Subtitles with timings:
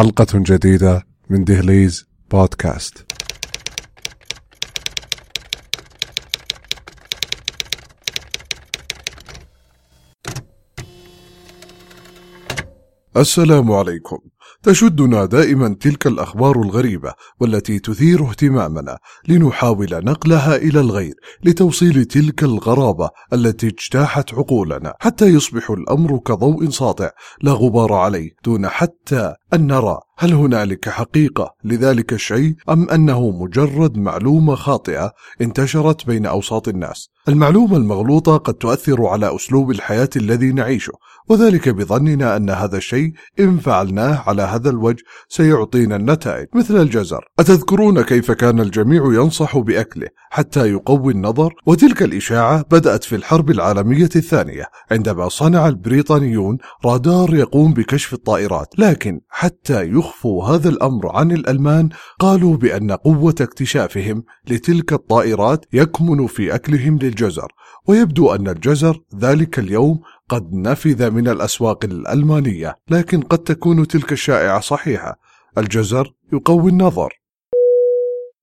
[0.00, 3.06] حلقة جديدة من دهليز بودكاست.
[13.16, 14.18] السلام عليكم.
[14.62, 18.98] تشدنا دائما تلك الأخبار الغريبة والتي تثير اهتمامنا
[19.28, 21.14] لنحاول نقلها إلى الغير
[21.44, 24.94] لتوصيل تلك الغرابة التي اجتاحت عقولنا.
[25.00, 27.10] حتى يصبح الأمر كضوء ساطع
[27.42, 33.96] لا غبار عليه دون حتى أن نرى هل هنالك حقيقة لذلك الشيء أم أنه مجرد
[33.98, 40.92] معلومة خاطئة انتشرت بين أوساط الناس؟ المعلومة المغلوطة قد تؤثر على أسلوب الحياة الذي نعيشه
[41.28, 47.24] وذلك بظننا أن هذا الشيء إن فعلناه على هذا الوجه سيعطينا النتائج مثل الجزر.
[47.38, 54.10] أتذكرون كيف كان الجميع ينصح بأكله حتى يقوي النظر؟ وتلك الإشاعة بدأت في الحرب العالمية
[54.16, 61.88] الثانية عندما صنع البريطانيون رادار يقوم بكشف الطائرات لكن حتى يخفوا هذا الأمر عن الألمان
[62.18, 67.52] قالوا بأن قوة اكتشافهم لتلك الطائرات يكمن في أكلهم للجزر
[67.86, 74.60] ويبدو أن الجزر ذلك اليوم قد نفذ من الأسواق الألمانية لكن قد تكون تلك الشائعة
[74.60, 75.18] صحيحة
[75.58, 77.12] الجزر يقوي النظر.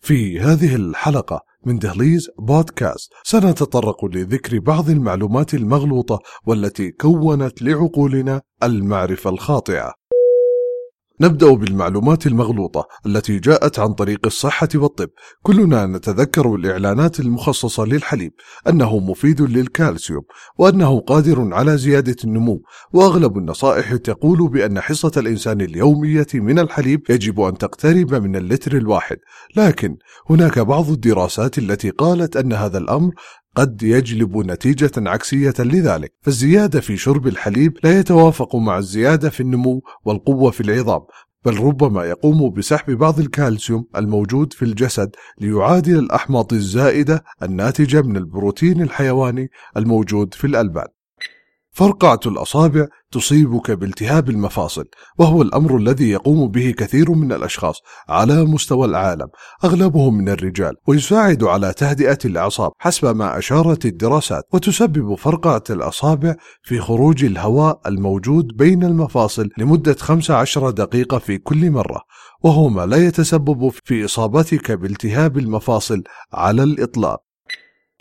[0.00, 9.30] في هذه الحلقة من دهليز بودكاست سنتطرق لذكر بعض المعلومات المغلوطة والتي كونت لعقولنا المعرفة
[9.30, 9.99] الخاطئة.
[11.22, 15.08] نبدأ بالمعلومات المغلوطة التي جاءت عن طريق الصحة والطب.
[15.42, 18.32] كلنا نتذكر الإعلانات المخصصة للحليب
[18.68, 20.22] أنه مفيد للكالسيوم
[20.58, 22.62] وأنه قادر على زيادة النمو.
[22.92, 29.16] وأغلب النصائح تقول بأن حصة الإنسان اليومية من الحليب يجب أن تقترب من اللتر الواحد.
[29.56, 29.96] لكن
[30.30, 33.12] هناك بعض الدراسات التي قالت أن هذا الأمر
[33.56, 39.82] قد يجلب نتيجة عكسية لذلك، فالزيادة في شرب الحليب لا يتوافق مع الزيادة في النمو
[40.04, 41.00] والقوة في العظام،
[41.44, 48.82] بل ربما يقوم بسحب بعض الكالسيوم الموجود في الجسد ليعادل الأحماض الزائدة الناتجة من البروتين
[48.82, 50.86] الحيواني الموجود في الألبان.
[51.72, 54.84] فرقعة الأصابع تصيبك بالتهاب المفاصل
[55.18, 57.76] وهو الأمر الذي يقوم به كثير من الأشخاص
[58.08, 59.28] على مستوى العالم
[59.64, 66.80] أغلبهم من الرجال ويساعد على تهدئة الأعصاب حسب ما أشارت الدراسات وتسبب فرقعة الأصابع في
[66.80, 72.00] خروج الهواء الموجود بين المفاصل لمدة 15 دقيقة في كل مرة
[72.42, 76.02] وهو ما لا يتسبب في إصابتك بالتهاب المفاصل
[76.32, 77.29] على الإطلاق.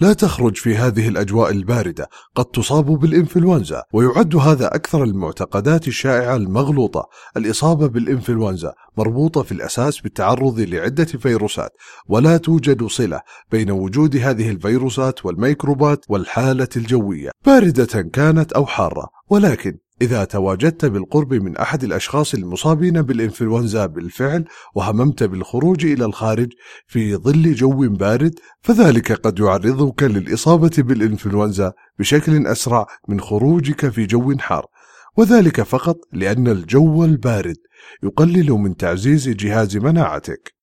[0.00, 2.08] لا تخرج في هذه الأجواء الباردة.
[2.34, 7.08] قد تصاب بالإنفلونزا ويعد هذا أكثر المعتقدات الشائعة المغلوطة.
[7.36, 11.70] الإصابة بالإنفلونزا مربوطة في الأساس بالتعرض لعدة فيروسات
[12.08, 13.20] ولا توجد صلة
[13.52, 17.30] بين وجود هذه الفيروسات والميكروبات والحالة الجوية.
[17.46, 25.22] باردة كانت أو حارة ولكن إذا تواجدت بالقرب من أحد الأشخاص المصابين بالإنفلونزا بالفعل وهممت
[25.22, 26.52] بالخروج إلى الخارج
[26.86, 34.36] في ظل جو بارد فذلك قد يعرضك للإصابة بالإنفلونزا بشكل أسرع من خروجك في جو
[34.38, 34.66] حار.
[35.16, 37.56] وذلك فقط لأن الجو البارد
[38.02, 40.54] يقلل من تعزيز جهاز مناعتك.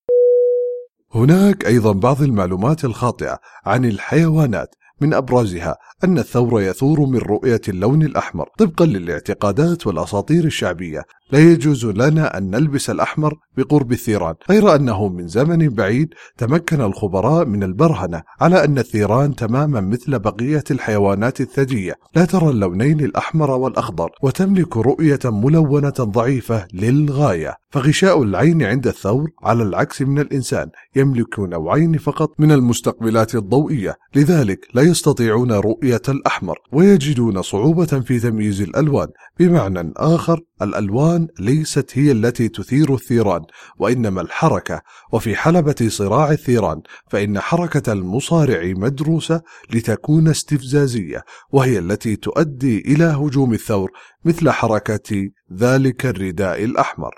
[1.15, 8.01] هناك أيضا بعض المعلومات الخاطئة عن الحيوانات من أبرزها أن الثور يثور من رؤية اللون
[8.01, 11.03] الأحمر طبقا للاعتقادات والأساطير الشعبية.
[11.31, 17.45] لا يجوز لنا أن نلبس الأحمر بقرب الثيران غير أنه من زمن بعيد تمكن الخبراء
[17.45, 24.09] من البرهنة على أن الثيران تماما مثل بقية الحيوانات الثدية لا ترى اللونين الأحمر والأخضر
[24.23, 27.55] وتملك رؤية ملونة ضعيفة للغاية.
[27.69, 33.95] فغشاء العين عند الثور على العكس من الإنسان يملك نوعين فقط من المستقبلات الضوئية.
[34.15, 39.07] لذلك لا يستطيعون رؤية الأحمر ويجدون صعوبة في تمييز الألوان.
[39.39, 43.41] بمعنى آخر الألوان ليست هي التي تثير الثيران
[43.79, 44.81] وإنما الحركة.
[45.11, 49.41] وفي حلبة صراع الثيران فإن حركة المصارع مدروسة
[49.73, 53.91] لتكون استفزازية وهي التي تؤدي إلى هجوم الثور
[54.25, 57.15] مثل حركة ذلك الرداء الأحمر.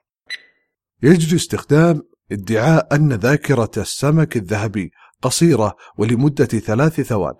[1.04, 2.02] يجري استخدام
[2.32, 4.92] ادعاء أن ذاكرة السمك الذهبي
[5.22, 7.34] قصيرة ولمدة ثلاث ثوان.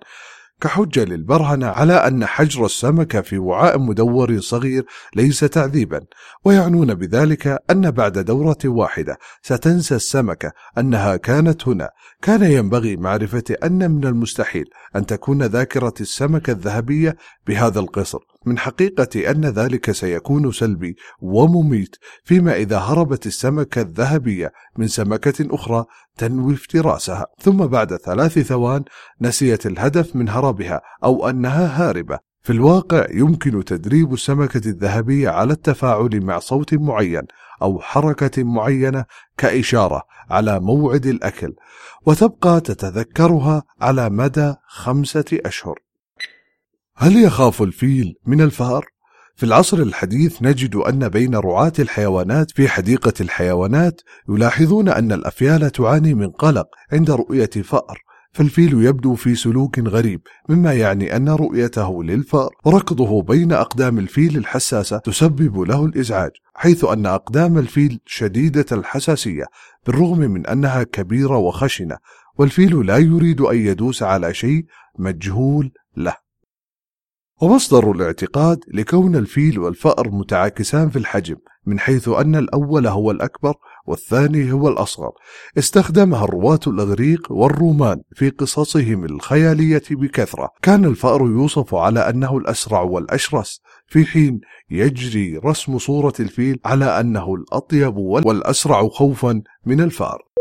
[0.60, 4.84] كحجة للبرهنة على أن حجر السمكة في وعاء مدور صغير
[5.16, 6.00] ليس تعذيبا
[6.44, 11.90] ويعنون بذلك أن بعد دورة واحدة ستنسى السمكة أنها كانت هنا.
[12.22, 14.64] كان ينبغي معرفة أن من المستحيل
[14.96, 17.16] أن تكون ذاكرة السمكة الذهبية
[17.46, 18.18] بهذا القصر.
[18.46, 25.84] من حقيقة أن ذلك سيكون سلبي ومميت فيما إذا هربت السمكة الذهبية من سمكة أخرى
[26.16, 27.26] تنوي افتراسها.
[27.40, 28.84] ثم بعد ثلاث ثوان
[29.20, 32.18] نسيت الهدف من هربها أو أنها هاربة.
[32.42, 37.22] في الواقع يمكن تدريب السمكة الذهبية على التفاعل مع صوت معين
[37.62, 39.04] أو حركة معينة
[39.38, 41.54] كإشارة على موعد الأكل
[42.06, 45.85] وتبقى تتذكرها على مدى خمسة أشهر.
[46.98, 48.86] هل يخاف الفيل من الفار؟
[49.34, 56.14] في العصر الحديث نجد أن بين رعاة الحيوانات في حديقة الحيوانات يلاحظون أن الأفيال تعاني
[56.14, 57.98] من قلق عند رؤية فأر
[58.32, 64.98] فالفيل يبدو في سلوك غريب مما يعني أن رؤيته للفأر وركضه بين أقدام الفيل الحساسة
[64.98, 69.44] تسبب له الإزعاج حيث أن أقدام الفيل شديدة الحساسية
[69.86, 71.96] بالرغم من أنها كبيرة وخشنة
[72.38, 74.64] والفيل لا يريد أن يدوس على شيء
[74.98, 76.25] مجهول له
[77.40, 81.36] ومصدر الاعتقاد لكون الفيل والفأر متعاكسان في الحجم
[81.66, 83.54] من حيث أن الأول هو الأكبر
[83.86, 85.10] والثاني هو الأصغر.
[85.58, 90.50] استخدمها الرواة الأغريق والرومان في قصصهم الخيالية بكثرة.
[90.62, 93.60] كان الفأر يوصف على أنه الأسرع والأشرس.
[93.86, 94.40] في حين
[94.70, 100.35] يجري رسم صورة الفيل على أنه الأطيب والأسرع خوفا من الفأر.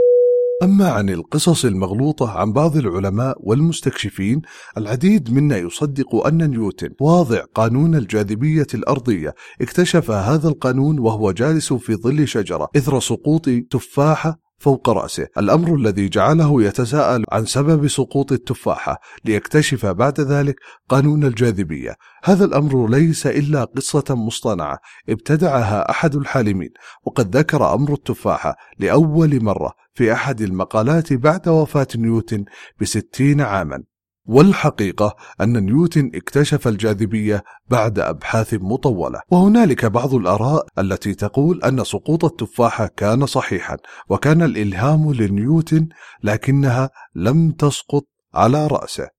[0.63, 4.41] أما عن القصص المغلوطة عن بعض العلماء والمستكشفين
[4.77, 9.35] العديد منا يصدق أن نيوتن واضع قانون الجاذبية الأرضية.
[9.61, 15.27] اكتشف هذا القانون وهو جالس في ظل شجرة إثر سقوط تفاحة فوق رأسه.
[15.37, 20.55] الأمر الذي جعله يتساءل عن سبب سقوط التفاحة ليكتشف بعد ذلك
[20.89, 21.95] قانون الجاذبية.
[22.23, 24.79] هذا الأمر ليس إلا قصة مصطنعة
[25.09, 26.69] ابتدعها أحد الحالمين
[27.03, 32.45] وقد ذكر أمر التفاحة لأول مرة في أحد المقالات بعد وفاة نيوتن
[32.81, 33.83] بستين عاما.
[34.25, 39.21] والحقيقة أن نيوتن اكتشف الجاذبية بعد أبحاث مطولة.
[39.31, 43.77] وهنالك بعض الآراء التي تقول أن سقوط التفاحة كان صحيحا
[44.09, 45.87] وكان الإلهام لنيوتن
[46.23, 49.14] لكنها لم تسقط على رأسه.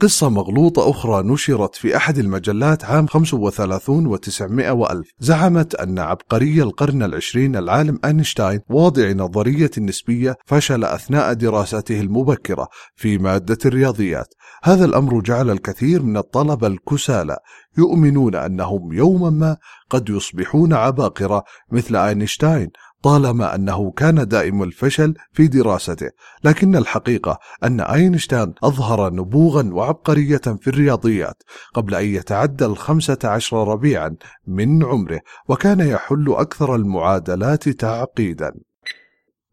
[0.00, 5.10] قصة مغلوطة أخرى نشرت في أحد المجلات عام 35 و900 وألف.
[5.20, 13.18] زعمت أن عبقري القرن العشرين العالم أينشتاين واضع نظرية النسبية فشل أثناء دراسته المبكرة في
[13.18, 14.34] مادة الرياضيات.
[14.62, 17.36] هذا الأمر جعل الكثير من الطلبة الكسالى
[17.78, 19.56] يؤمنون أنهم يوما ما
[19.90, 22.68] قد يصبحون عباقرة مثل أينشتاين
[23.06, 26.10] طالما أنه كان دائم الفشل في دراسته
[26.44, 31.42] لكن الحقيقة أن أينشتاين أظهر نبوغا وعبقرية في الرياضيات
[31.74, 34.16] قبل أن يتعدى الخمسة عشر ربيعا
[34.46, 38.52] من عمره وكان يحل أكثر المعادلات تعقيدا.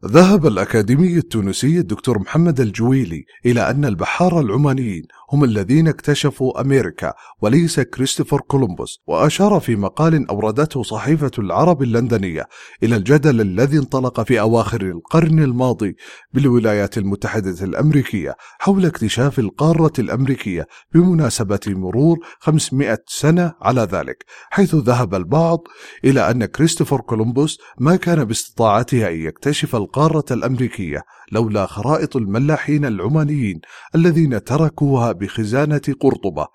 [0.06, 5.04] ذهب الأكاديمي التونسي الدكتور محمد الجويلي إلى أن البحارة العمانيين
[5.34, 12.48] هم الذين اكتشفوا أمريكا وليس كريستوفر كولومبوس وأشار في مقال أوردته صحيفة العرب اللندنية
[12.84, 15.96] إلى الجدل الذي انطلق في أواخر القرن الماضي
[16.34, 25.16] بالولايات المتحدة الأمريكية حول اكتشاف القارة الأمريكية بمناسبة مرور 500 سنة على ذلك حيث ذهب
[25.16, 25.60] البعض
[26.06, 33.62] إلى أن كريستوفر كولومبوس ما كان باستطاعته أن يكتشف القارة الأمريكية لولا خرائط الملاحين العمانيين
[33.96, 36.48] الذين تركوها بخزانة قرطبة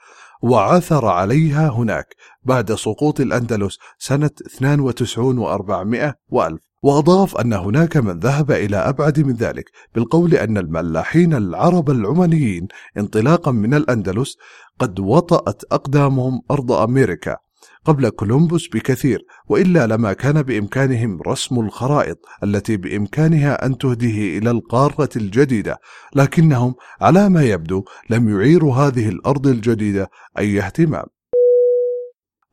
[0.43, 6.69] وعثر عليها هناك بعد سقوط الأندلس سنة 92 و400 وألف.
[6.83, 12.69] وأضاف أن هناك من ذهب إلى أبعد من ذلك بالقول أن الملاحين العرب العمانيين
[12.99, 14.37] انطلاقا من الأندلس
[14.79, 17.37] قد وطأت أقدامهم أرض أمريكا.
[17.85, 19.19] قبل كولومبوس بكثير
[19.49, 25.79] وإلا لما كان بإمكانهم رسم الخرائط التي بإمكانها أن تهديه إلى القارة الجديدة
[26.15, 31.05] لكنهم على ما يبدو لم يعيروا هذه الأرض الجديدة أي اهتمام.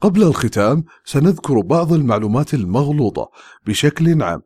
[0.02, 3.30] قبل الختام سنذكر بعض المعلومات المغلوطة
[3.68, 4.42] بشكل عام.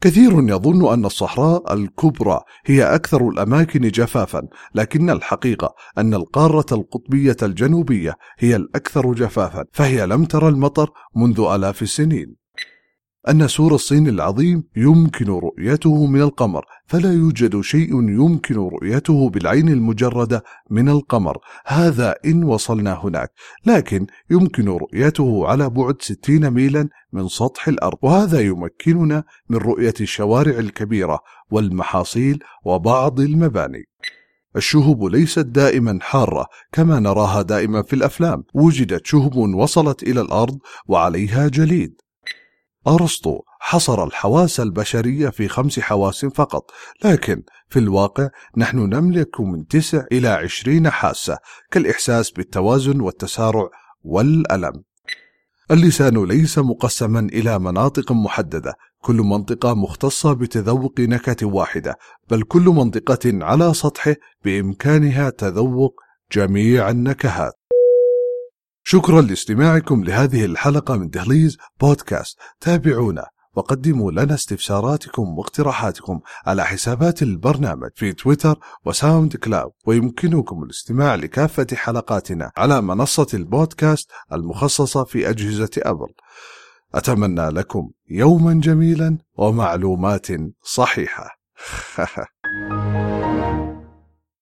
[0.00, 4.42] كثير يظن أن الصحراء الكبرى هي أكثر الأماكن جفافا،
[4.74, 11.82] لكن الحقيقة أن القارة القطبية الجنوبية هي الأكثر جفافا، فهي لم ترى المطر منذ آلاف
[11.82, 12.43] السنين.
[13.28, 20.44] أن سور الصين العظيم يمكن رؤيته من القمر فلا يوجد شيء يمكن رؤيته بالعين المجردة
[20.70, 21.38] من القمر.
[21.66, 23.30] هذا إن وصلنا هناك
[23.66, 27.98] لكن يمكن رؤيته على بعد 60 ميلا من سطح الأرض.
[28.02, 31.18] وهذا يمكننا من رؤية الشوارع الكبيرة
[31.50, 33.84] والمحاصيل وبعض المباني.
[34.56, 38.44] الشهب ليست دائما حارة كما نراها دائما في الأفلام.
[38.54, 42.03] وجدت شهب وصلت إلى الأرض وعليها جليد.
[42.88, 46.70] أرسطو حصر الحواس البشرية في خمس حواس فقط
[47.04, 51.38] لكن في الواقع نحن نملك من تسع إلى عشرين حاسة
[51.70, 53.68] كالإحساس بالتوازن والتسارع
[54.02, 54.82] والألم.
[55.70, 61.96] اللسان ليس مقسما إلى مناطق محددة كل منطقة مختصة بتذوق نكهة واحدة
[62.30, 64.14] بل كل منطقة على سطحه
[64.44, 66.00] بإمكانها تذوق
[66.32, 67.63] جميع النكهات.
[68.86, 72.38] شكرا لاستماعكم لهذه الحلقة من دهليز بودكاست.
[72.60, 79.72] تابعونا وقدموا لنا استفساراتكم واقتراحاتكم على حسابات البرنامج في تويتر وساوند كلاود.
[79.86, 86.08] ويمكنكم الاستماع لكافة حلقاتنا على منصة البودكاست المخصصة في أجهزة أبل.
[86.94, 90.26] أتمنى لكم يوما جميلا ومعلومات
[90.62, 91.28] صحيحة.